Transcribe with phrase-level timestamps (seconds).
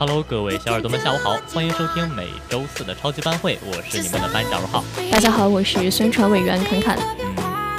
[0.00, 4.84] Hello，各位小耳朵们，下午好，欢迎收听每周四的超级班会，我是你们的班长浩。
[5.10, 6.96] 大家好，我是宣传委员侃侃。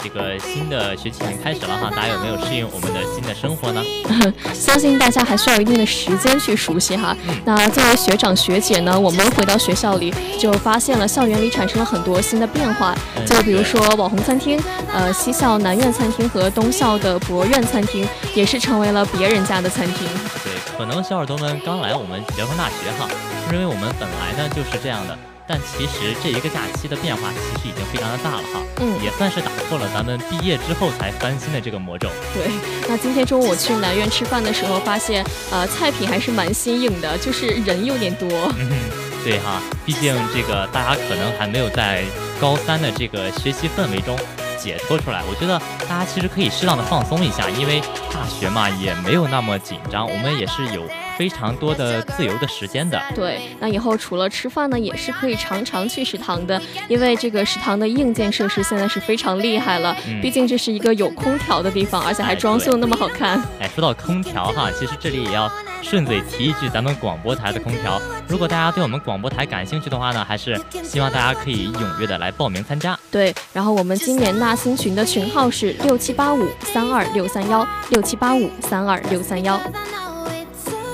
[0.03, 3.84] 这个新的学期已经开始了哈，大家有没有适应我们的新的生活呢？
[4.54, 7.15] 相信大家还需要一定的时间去熟悉哈。
[7.46, 20.07] 那作为学长学姐呢，我们回到学校里就发现了校园里产生了很多新的变化，就比如说网红餐厅，呃，西校南苑餐厅和东校的博苑餐厅也是成为了别人家的餐厅。
[20.43, 23.07] 对，可能小耳朵们刚来我们辽丰大学哈，
[23.52, 25.18] 认为我们本来呢就是这样的。
[25.50, 32.08] 但其实这一个假期的变化其实已经非常的大了哈，嗯，也算是打破了咱们毕业之后才翻新的这个魔咒。
[32.36, 32.52] 对，
[32.88, 38.30] 那今天中午我去南苑吃饭的时候，发现呃菜品还是蛮新颖的，就是人有点多。
[38.60, 38.70] 嗯，
[39.24, 42.04] 对哈，毕竟这个大家可能还没有在
[42.40, 44.16] 高三的这个学习氛围中。
[44.62, 47.80] 解脱出来，我觉得大家其实可以适当的放松一下，因为
[48.12, 50.84] 大学嘛也没有那么紧张，我们也是有
[51.20, 52.98] 非常多的自由的时间的。
[53.13, 63.43] 对，那以后除了吃饭呢，也是可以常常去食堂的，因为这个食堂的硬件设施现在是非常厉害了，毕竟这是一个有空调的地方，而且还装修那么好看。
[63.59, 65.51] 哎，说到空调哈，其实这里也要
[65.81, 72.97] 顺嘴提一句，咱们广播台的空调，如果大家对我们广播台感兴趣的话呢，还是希望大家可以踊跃的来报名参加。
[73.12, 74.56] 对，然后我们今年纳。
[74.59, 79.58] 新群的群号是六七八五三二六三幺六七八五三二六三幺。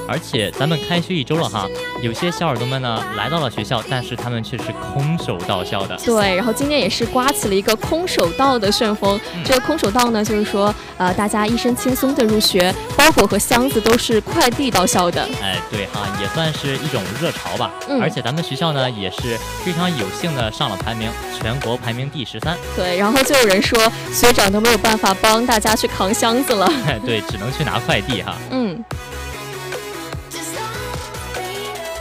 [0.08, 1.68] 而且咱们开学一周了哈，
[2.02, 5.98] 有些小耳朵们呢来到了学校，但是他们却是空手到校的。
[6.06, 9.20] 对，然后今天也是刮起了一个空手道的旋风。
[9.44, 15.28] 这个空手道呢，就是说呃大家一身轻松的入学，包裹和箱子都是快递到校的。
[15.42, 17.72] 哎，对哈，也算是一种热潮吧。
[17.90, 18.00] 嗯。
[18.02, 22.56] 而且咱们学校呢也是非常有幸的上了排名，全国排名第十三。
[22.76, 23.80] 对，然后就有人说
[24.12, 26.72] 学长都没有办法帮大家去扛箱子了。
[27.06, 28.36] 对，只能去拿快递哈。
[28.52, 28.84] 嗯。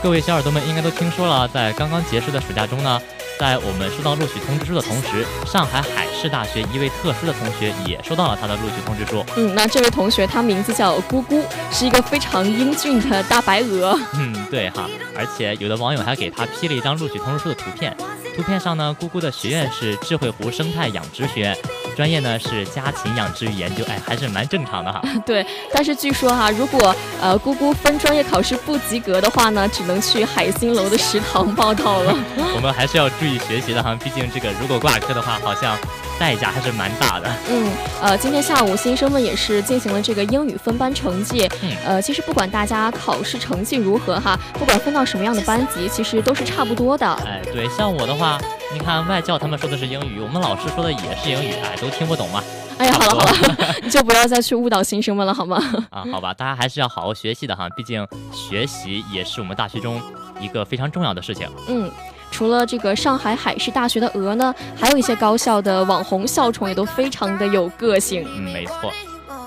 [0.05, 3.01] 各位小耳朵们应该都听说了，在刚刚结束的暑假中呢，
[3.39, 9.25] 在我们收到录取通知书的同时，上海海事大学一位特殊的同学也收到了他的录取通知书。
[9.35, 13.99] 嗯，那这位同学他名字叫咕咕，是一个非常英俊的大白鹅。
[14.13, 17.97] 嗯，对哈，而且有的网友还给他 P 了一张录取通知书的图片。
[18.35, 21.57] 图片上呢，姑姑的学院是智慧湖生态养殖学院，
[21.95, 25.01] 专业呢是家禽养殖与研究，哎，还是蛮正常的哈。
[25.25, 32.15] 对，但是据说哈，如果呃姑姑分专业考试不及格的话呢，只能去海星楼的食堂报道了。
[32.55, 35.77] 我们还是要注意学习的哈，毕竟这个如果挂科的话，好像
[36.19, 37.33] 代价还是蛮大的。
[37.49, 41.49] 嗯，呃，今天下午新生们也是进行了这个英语分班成绩。
[41.61, 47.07] 嗯，呃，其实不管大家考试成绩如何哈，不管分到什么样的班级，其实都是差不多的。
[47.25, 48.39] 哎，对，像我的话。
[48.73, 52.43] 你看外教他们说的是英语，我们老师说的也是英语，哎，都听不懂嘛。
[52.77, 55.57] 哎呀，好了好了， 你就不要再去误导新生们了，好吗？
[55.91, 60.01] 啊，好吧，大家还是要好好学习的哈，毕竟学习也是我们大学中
[60.41, 61.47] 一个非常重要的事情。
[61.69, 61.89] 嗯，
[62.31, 68.27] 除了这个上海海事大学的鹅呢，还有一些高校的网红校宠也都非常的有个性。
[68.27, 68.91] 嗯，没错，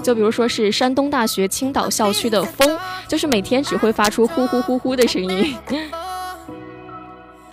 [0.02, 5.54] 就比如说是山东大学青岛校区的风，就是每天只会发出呼呼呼呼的声音。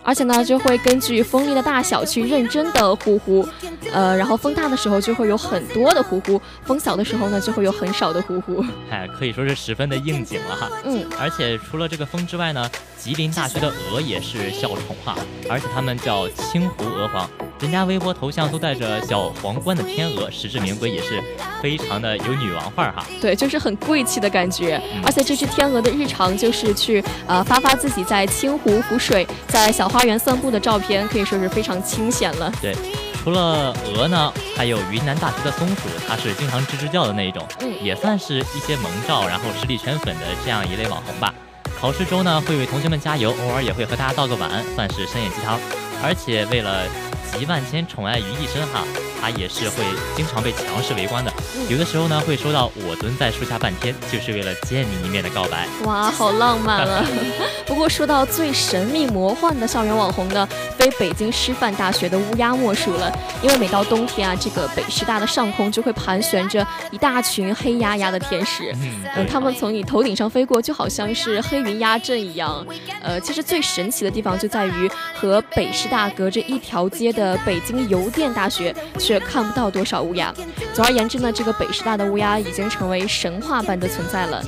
[0.06, 3.46] 而且呢，就会根据风力的大小去认真的呼呼，
[3.92, 10.70] 呃，然后风大的时候就会有很多的呼呼，风小的时候呢就会有很少的呼呼，哎，可以说是十分的应景了哈。
[10.84, 12.70] 嗯，而且除了这个风之外呢，
[13.06, 15.16] 吉林大学的鹅也是校宠哈，
[15.48, 17.30] 而且他们叫青湖鹅皇。
[17.60, 21.24] 人家微博头像都带着小皇冠的天鹅，实至名归，也是
[21.62, 23.06] 非常的有女王范儿哈。
[23.22, 24.82] 对，就是很贵气的感觉。
[25.04, 32.52] 而且这只天鹅的日常就是去呃发发自己在青湖湖水、在小花园散步的照片，可以说是非常清闲了。
[32.60, 32.76] 对，
[33.24, 41.32] 除了鹅呢，还有云南大学的松鼠，它是经常吱吱叫的那一种，嗯，也算是一些萌照，然后实力圈粉的这样一类网红吧。
[41.80, 45.60] 考试中呢，会为同学们加油，偶尔也会和大家道个晚安，算是深夜鸡汤。
[46.04, 46.88] 而且为了
[47.38, 48.84] 集万千，宠爱于一身哈，
[49.22, 49.84] 他也是会
[50.16, 51.32] 经常被强势围观的。
[51.70, 55.68] 有的时候呢，会收到我蹲在树下半天，就是为了见你一面的告白。
[55.84, 57.06] 哇，好浪漫啊！
[57.66, 60.48] 不过说到最神秘魔幻的校园网红呢，
[60.78, 63.12] 非北京师范大学的乌鸦莫属了。
[63.42, 68.74] 因为每到冬天啊，这个北师大的上空就会盘旋着一大群黑压压的天使，
[69.16, 72.66] 嗯，他们从你头顶上飞过，就好像是黑云压阵一样。
[73.02, 80.34] 呃，其实最神奇的地方就在于和北师大隔着一条街的北京邮电大学却看不到多少乌鸦。
[80.74, 84.44] 总而言之呢，这个北师大的乌鸦已经成为神话般的存在了。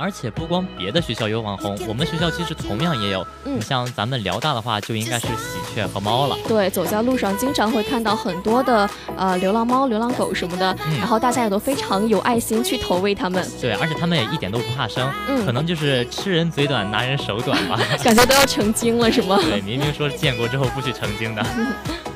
[0.00, 3.26] 而且不光别的学校有网红，我们学校其实同样也有。
[3.44, 6.36] 嗯，像咱们辽大的话，就应该是喜鹊和猫了。
[6.46, 13.44] 对，走在路上经常会看到很多的呃流浪猫、流浪狗什么的，然后大家也都非常有爱心去投喂它们。
[13.60, 17.76] 对，而且它们也一点都不怕生，嗯可能就是吃人嘴短，拿人手短吧。
[18.04, 19.36] 感觉都要成精了是吗？
[19.42, 21.44] 对，明明说建国之后不许成精的。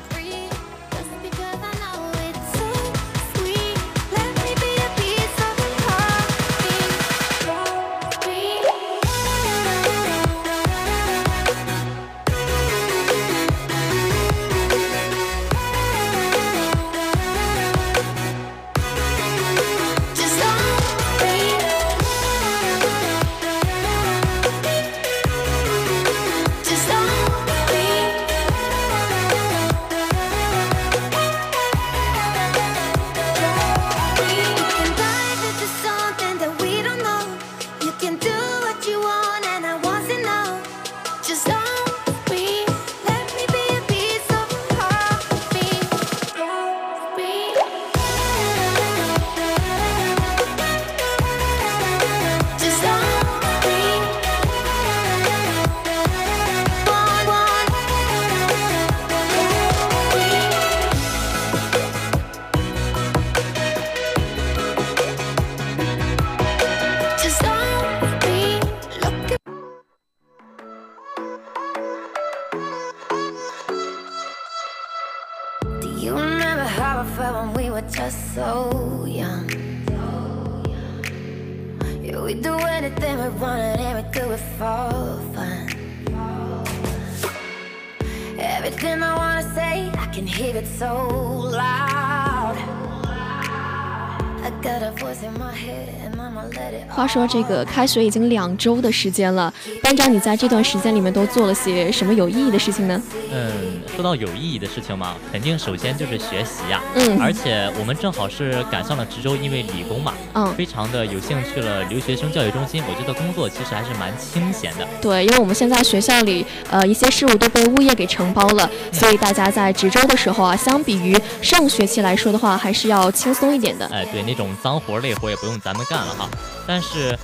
[96.89, 103.01] 话说这个开学已经两周的时间了，班长，你在这段时间里面都做了些什么有意义的事情呢？
[103.31, 103.51] 嗯，
[103.95, 106.81] 说到有意义的事情嘛，肯定首先就是学习呀。
[106.95, 112.83] 嗯，而且我们正好是赶上了值周，因为理工嘛，嗯，非常的有幸去了留学生教育中心。
[112.87, 114.87] 我觉得工作其实还是蛮清闲的。
[115.01, 123.85] 对，因为我们现在学校里，呃，一些事务都被物业给承包了，所以大家在值周的时候啊，相比于上学期来说的话，还是要轻松一点的。
[123.87, 126.29] 哎，对，那种脏活累活也不用咱们干了哈。
[126.67, 127.17] 但是，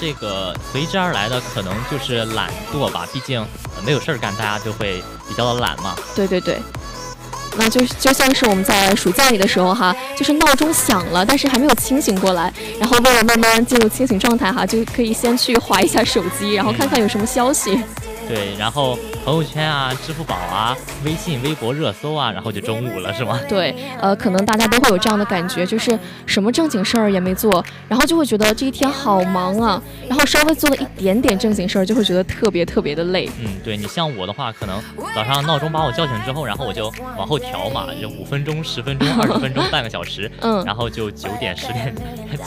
[0.00, 3.46] 这个随之而来的可能就是懒惰吧，毕竟
[3.84, 5.94] 没有事儿干，大家就会比较的懒嘛。
[6.14, 6.60] 对对对，
[7.56, 17.80] 那就就像是我们在暑假里的时候哈，就是闹钟响了，但是还没有清醒过来，然后为了慢慢进入清醒状态哈，就可以先去划一下手机，然后看看有什么消息。
[18.28, 23.38] 对，然后朋友圈啊、支付宝啊、微信、微博热搜啊，然后就中午了，是吗？
[23.48, 33.30] 对，呃，可能大家都会有这样的感觉，就是什么正经事儿也没做，然后就会觉得这一天好忙啊，然后稍微做了一点点正经事儿，就会觉得特别特别的累。
[33.38, 34.82] 嗯，对你像我的话，可能
[35.14, 41.94] 早上闹钟把我叫醒之后，然后我就往后调嘛，就五分钟、十分钟、二十分钟、半个小时，嗯，然后就九点、十点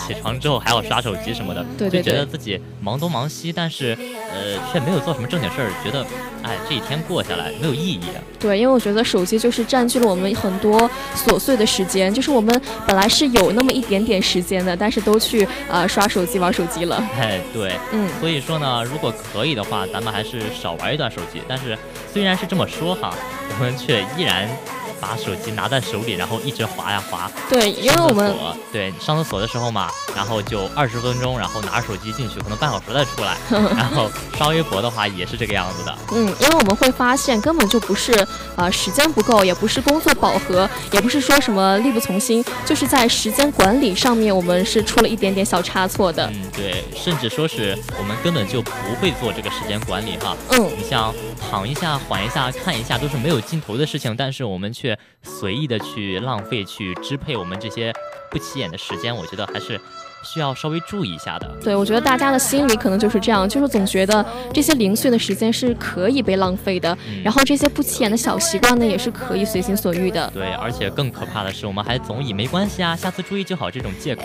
[0.06, 3.98] 起床之后还要刷手机什么的，对对对，就觉得自己忙东忙西，但是
[4.34, 5.72] 呃却没有做什么正经事儿。
[5.82, 6.06] 觉得，
[6.46, 8.22] 哎，这一天过下来没有意义啊。
[8.40, 17.04] 对，因为我觉得手机就是占据了我们很多琐碎的时间，就是我们本来是有那么一点点时间的，但是都去呃刷手机、玩手机了。
[17.18, 21.42] 哎，对，嗯，所以说呢，如果可以的话，咱们还是少玩一段手机。
[21.48, 21.78] 但是
[22.14, 23.14] 虽然是这么说哈，
[23.50, 24.48] 我们却依然。
[25.06, 27.32] 把手机拿在手里，然后一直滑呀滑。
[27.48, 28.34] 对，因为我们
[28.72, 33.38] 对上厕所的时候嘛，然后就二十分钟，然后拿着手机进去，可能半小时再出来。
[33.78, 35.96] 然后刷微博的话也是这个样子的。
[36.14, 46.26] 嗯，因为我们会发现根本就不是呃时间不够，也不是工作饱和，也不是说什么力不从心，就是在时间管理上面我们是出了一点点小差错的。
[46.34, 50.36] 嗯，对，甚至说是我们根本就不会做这个时间管理哈。
[50.50, 51.14] 嗯，你像
[51.50, 54.95] 躺一下、缓一下、看一下，都是没有尽头的事情，但是我们却。
[55.24, 57.94] 随意的去浪费、去支配我们这些
[58.30, 59.80] 不起眼的时间，我觉得还是
[60.26, 61.48] 需要稍微注意一下的。
[61.64, 70.30] 对，我觉得大家的心里可能就是这样，就是总觉得这些零碎的时间是可以被浪费的，然后这些不起眼的小习惯呢，也是可以随心所欲的。
[70.34, 74.24] 对，而且更可怕的是，我们还总以没关系啊，下次注意就好这种借口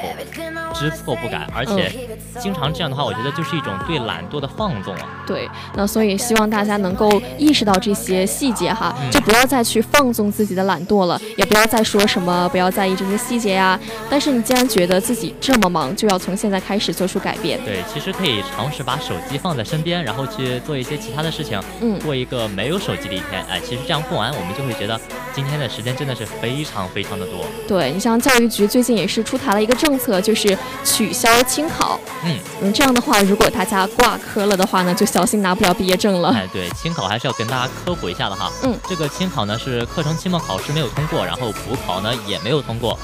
[0.74, 1.92] 知错不改，而且
[2.40, 5.06] 经常这样的话，我觉得就是一种对懒惰的放纵啊。
[5.26, 13.78] 对，那所以希望大家能够意识到这些细节哈，就不要再去放纵自己的懒惰了，也不要再说什么不要在意这些细节呀。
[14.08, 17.58] 但是你既然觉得自己这么忙，就要从现在开始做出改变。
[17.64, 23.44] 对，其实可以尝试把手机放在身边，然后去做一些其他的事情，嗯，过一个没有手机的一天。
[23.48, 25.00] 哎，其实这样过完，我们就会觉得
[25.34, 27.44] 今天的时间真的是非常非常的多。
[27.66, 31.98] 对你像教育局最近也是出台了一个政策，就是取消清考。
[32.24, 36.30] 嗯嗯，这样的话，如果大家挂科了的话呢，就小心拿不了毕业证了。
[36.30, 38.50] 哎，对，清考还是要跟大家科普一下的哈。
[38.62, 42.98] 嗯，这个清考呢是课程期末考试没有通过，然后补考呢也没有通过。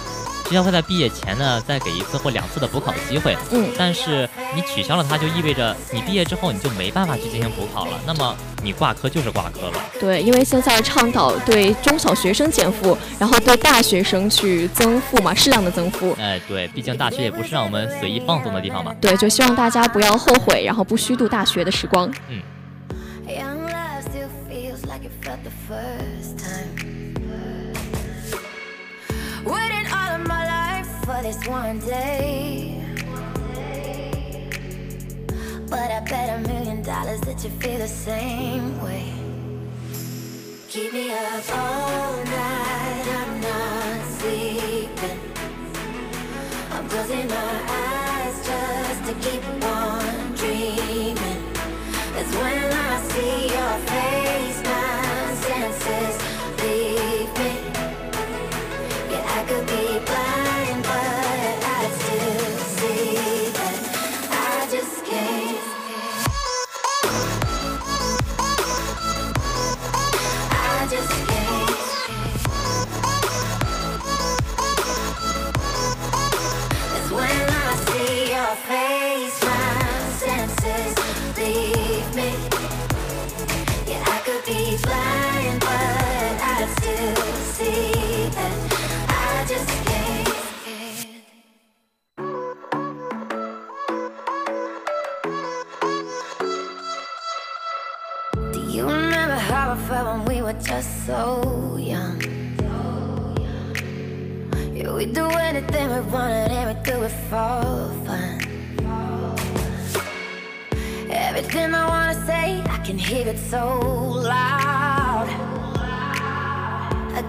[0.48, 9.72] 学校会在毕业前呢再给一次或两次的补考机会，嗯，但是你取消了它，就意味着你毕业之后你就没办法去进行补考了，那么你挂科就是挂科了。
[9.98, 16.16] 对，因为现在倡导对中小学生减负，然后对大学生去增负嘛，适量的增负。
[16.20, 18.94] 哎，对，毕竟大学也不是让我们随意放纵的地方嘛。
[19.00, 22.08] 对，就希望大家不要后悔，然后不虚度大学的时光。
[22.28, 22.40] 嗯。
[31.26, 32.80] This one day.
[35.68, 39.12] But I bet a million dollars that you feel the same way.
[40.68, 45.20] Keep me up all night, I'm not sleeping.
[46.70, 51.42] I'm closing my eyes just to keep on dreaming.
[52.18, 52.65] It's when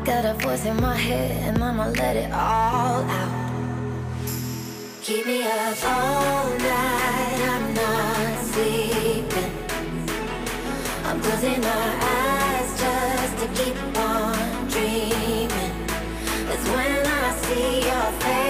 [0.08, 3.52] got a voice in my head and I'ma let it all out.
[5.02, 9.52] Keep me up all night, I'm not sleeping.
[11.04, 15.76] I'm closing my eyes just to keep on dreaming.
[16.48, 18.47] That's when I see your face,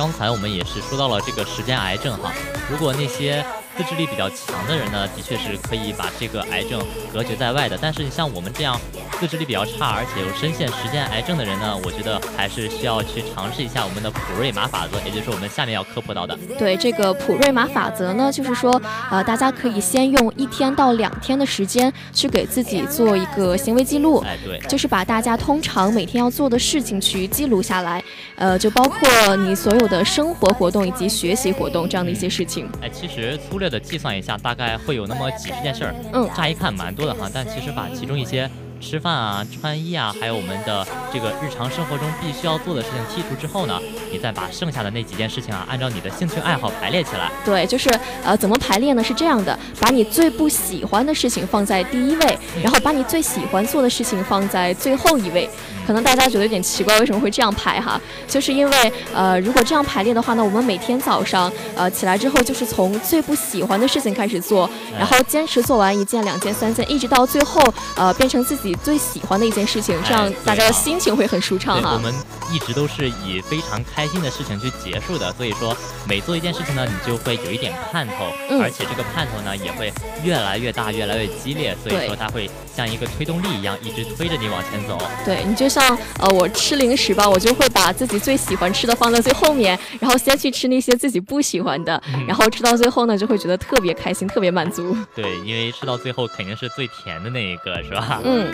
[0.00, 2.32] 刚才我们也是说到了这个时间癌症哈，
[2.70, 3.44] 如果那些
[3.80, 6.84] 自制力比较强的人呢，的确是可以把这个癌症
[7.14, 7.78] 隔绝在外的。
[7.80, 8.78] 但是你像我们这样
[9.18, 16.38] 自制力比较差，而且又深陷时间癌症的人呢，我觉得还是需要去尝试一下我们的普瑞玛法则，也就是我们下面要科普到的。
[16.58, 18.70] 对这个普瑞玛法则呢，就是说，
[19.10, 28.04] 呃，大家可以先用一天到两天的时间去给自己做一个行为记录，哎，对，就是把大家通常每天要做的事情去记录下来，
[28.36, 32.68] 呃，就包括你所有的生活活动以及学习活动这样的一些事情。
[32.82, 35.94] 哎，其实粗略的计算一下，大概会有那么几十件事儿。
[36.12, 38.50] 嗯，乍一看蛮多的哈，但其实把其中一些。
[38.82, 43.78] 吃饭啊，穿衣啊，还有我们的这个日常生活中必须要做的事情剔除之后呢，
[44.10, 47.30] 你再把剩下的那几件事情啊，按照你的兴趣爱好排列起来。
[47.44, 47.90] 对，就是
[48.24, 49.04] 呃，怎么排列呢？
[49.04, 55.46] 是这样的，把你最不喜欢的事情放在第一位，然后把你最喜欢做的事情放在最后一位。
[55.90, 58.00] 可能大家觉得有点奇怪，为什么会这样排哈？
[58.28, 67.60] 就是因为呃，如果这样排列的话呢，我们每天早上呃起来之后，就是从最不喜欢的事情开始做，然后坚持做完一件、两件、三件，一直到最后
[67.96, 68.70] 呃变成自己。
[68.82, 71.92] 最喜欢的一件事情，这样大家的心情会很舒畅哈。
[71.92, 72.14] 我们
[72.52, 75.30] 一直都是以非常开开心的事情去结束的。
[75.34, 75.76] 所以说，
[76.08, 78.32] 每做一件事情呢，你就会有一点盼头，
[78.62, 79.92] 而且这个盼头呢也会
[80.24, 81.76] 越来越大，越来越激烈。
[81.82, 84.98] 所以说，它会像一个推动力一样，一直推着你往前走。
[85.22, 85.79] 对你就像
[86.18, 94.96] 呃，我吃零食吧，我就会把自己最喜欢吃的放在最后面，然后先去吃那些自己不喜欢的，然后吃到最后呢，就会觉得特别开心，特别满足。
[95.14, 98.20] 对，因为吃到最后肯定是最甜的那一个，是吧？
[98.24, 98.52] 嗯。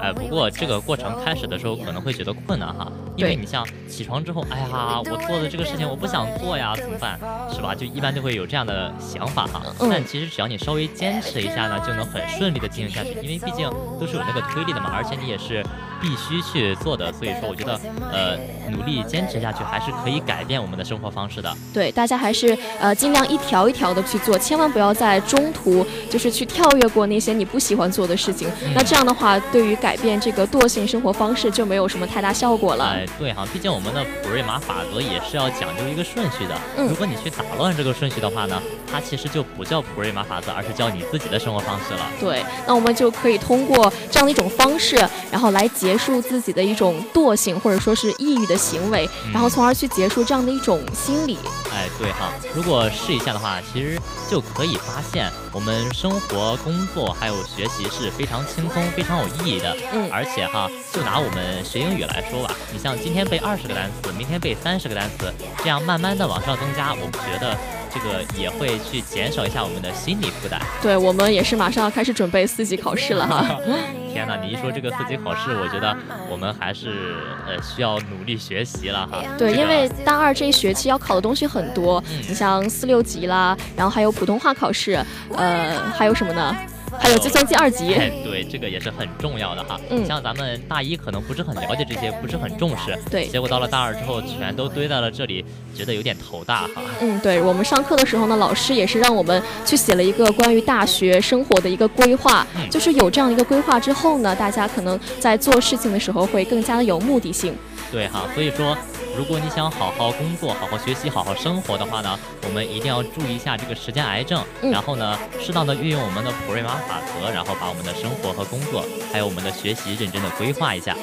[0.00, 7.18] 哎， 不过这个过程开始的时候可能会觉得困难哈，因为你像起床之后，哎呀，我做的这个事情我不想做呀，怎么办？
[7.52, 7.74] 是吧？
[7.74, 9.62] 就一般就会有这样的想法哈。
[9.80, 13.68] 但其实只要你稍微坚持一下呢，就能很顺利的进行下去，因为毕竟
[13.98, 15.64] 都是有那个推力的嘛，而且你也是。
[16.00, 17.78] 必须去做的，所以说我觉得，
[18.12, 18.36] 呃，
[18.70, 21.54] 努力坚持下去还是可以改变我们的生活方式的。
[21.72, 28.48] 对，大家还是呃尽量一条一条的去做，千万不要在中途就是去跳跃过那些你不喜欢做的事情。
[28.74, 32.84] 那这样的话，对于改变这个惰性生活方式就没有什么太大效果了。
[32.84, 36.54] 哎，对哈，毕竟我们的普瑞玛法则也是要讲究一个顺序的。
[36.76, 36.88] 嗯。
[36.88, 38.60] 如果你去打乱这个顺序的话呢，
[38.90, 42.00] 它其实就不叫普瑞玛法则，而是叫你自己的生活方式了。
[42.20, 44.96] 对，那我们就可以通过这样的一种方式，
[45.30, 45.66] 然后来。
[45.78, 51.36] 结束自己的一种惰性或者说是抑郁的行为，然后从而去结束这样的一种心理。
[51.72, 54.00] 哎，对哈，如果试一下的话，其实
[54.30, 59.76] 就可以发现我们生活、工作还有学习是非常轻松、非常有意义的。
[59.92, 67.56] 嗯，而且哈，就拿我们学英语来说吧，你像今天背二十个单词，明天背三十个单词，这样慢慢的往上增加，我们觉得。
[67.92, 70.60] 这个也会去减少一下我们的心理负担。
[70.82, 73.58] 对我们也是马上要开始准备四级考试了哈。
[74.12, 75.96] 天哪，你一说这个四级考试，我觉得
[76.30, 77.16] 我们还是
[77.46, 79.22] 呃需要努力学习了哈。
[79.36, 85.04] 对，因为大二这一学期要考的东西很多，你像四六级啦，然后还有普通话考试，
[85.36, 86.56] 呃，还有什么呢？
[86.98, 89.78] 还有计算机二级，对，这个也是很重要的哈。
[89.90, 92.96] 嗯，像咱们大一可能不是很了解这些，不是很重视。
[93.10, 96.82] 对，结果到了大二之后，全都堆在了这里，觉得有点头大哈。
[97.00, 107.54] 嗯，对我们上课的时候呢，老师也是让我们去写了一个关于大学生活的一个规划，就是有这样一个规划之后呢，大家可能在做事情的时候会更加的有目的性。
[107.90, 108.76] 对哈，所以说。
[109.18, 120.94] 如果你想好好工作、好好学习、好好生活的话呢，我们一定要注意一下这个时间癌症，然后呢，适当的运用我们的普瑞玛法则，然后把我们的生活和工作，还有我们的学习认真的规划一下。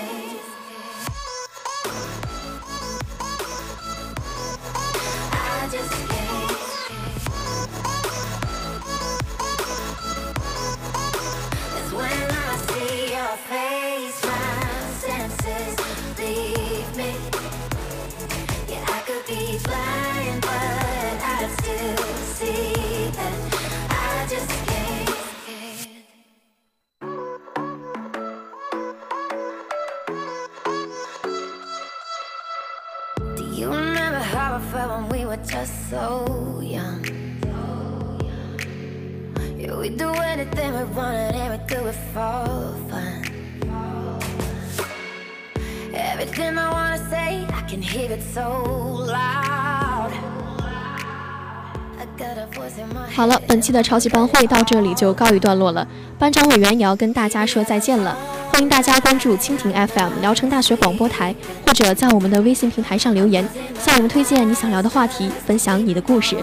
[53.14, 55.88] 好了，本期的超级班会到这里就告一段落了。
[56.18, 58.18] 班长委员也要跟大家说再见了。
[58.52, 61.36] 欢迎大家关注蜻蜓 FM 聊城大学广播台，
[61.66, 66.38] 或者在我们的微信平台上留言，向我们推荐你想聊的话题，分享你的故事。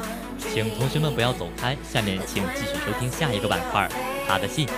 [0.52, 3.88] 请同学们不要走开，下面请继续收听下一个板块，
[4.28, 4.68] 他的信。